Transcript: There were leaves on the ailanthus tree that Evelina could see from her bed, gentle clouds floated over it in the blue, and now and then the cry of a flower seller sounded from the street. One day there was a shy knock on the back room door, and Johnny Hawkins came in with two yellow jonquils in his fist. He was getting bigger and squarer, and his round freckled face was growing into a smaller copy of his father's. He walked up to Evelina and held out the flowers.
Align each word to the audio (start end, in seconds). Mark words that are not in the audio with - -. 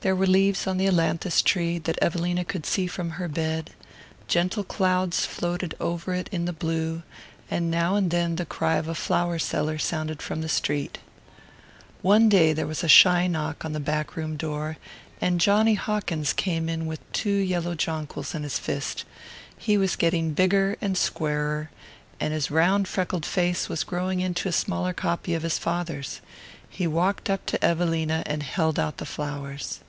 There 0.00 0.14
were 0.14 0.28
leaves 0.28 0.68
on 0.68 0.76
the 0.78 0.86
ailanthus 0.86 1.42
tree 1.42 1.78
that 1.80 1.98
Evelina 2.00 2.44
could 2.44 2.64
see 2.64 2.86
from 2.86 3.10
her 3.10 3.26
bed, 3.26 3.70
gentle 4.28 4.62
clouds 4.62 5.26
floated 5.26 5.74
over 5.80 6.14
it 6.14 6.28
in 6.30 6.44
the 6.44 6.52
blue, 6.52 7.02
and 7.50 7.68
now 7.68 7.96
and 7.96 8.08
then 8.12 8.36
the 8.36 8.46
cry 8.46 8.76
of 8.76 8.86
a 8.86 8.94
flower 8.94 9.40
seller 9.40 9.76
sounded 9.76 10.22
from 10.22 10.40
the 10.40 10.48
street. 10.48 10.98
One 12.00 12.28
day 12.28 12.52
there 12.52 12.68
was 12.68 12.84
a 12.84 12.88
shy 12.88 13.26
knock 13.26 13.64
on 13.64 13.72
the 13.72 13.80
back 13.80 14.14
room 14.14 14.36
door, 14.36 14.76
and 15.20 15.40
Johnny 15.40 15.74
Hawkins 15.74 16.32
came 16.32 16.68
in 16.68 16.86
with 16.86 17.00
two 17.12 17.34
yellow 17.36 17.74
jonquils 17.74 18.36
in 18.36 18.44
his 18.44 18.56
fist. 18.56 19.04
He 19.58 19.76
was 19.76 19.96
getting 19.96 20.32
bigger 20.32 20.76
and 20.80 20.96
squarer, 20.96 21.70
and 22.20 22.32
his 22.32 22.52
round 22.52 22.86
freckled 22.86 23.26
face 23.26 23.68
was 23.68 23.82
growing 23.82 24.20
into 24.20 24.48
a 24.48 24.52
smaller 24.52 24.92
copy 24.92 25.34
of 25.34 25.42
his 25.42 25.58
father's. 25.58 26.20
He 26.70 26.86
walked 26.86 27.28
up 27.28 27.44
to 27.46 27.62
Evelina 27.64 28.22
and 28.26 28.44
held 28.44 28.78
out 28.78 28.98
the 28.98 29.04
flowers. 29.04 29.80